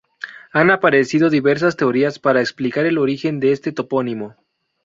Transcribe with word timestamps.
Han 0.51 0.71
aparecido 0.71 1.29
diversas 1.29 1.77
teorías 1.77 2.17
para 2.17 2.41
explicar 2.41 2.87
el 2.87 2.97
origen 2.97 3.39
de 3.39 3.51
este 3.51 3.71
topónimo. 3.71 4.35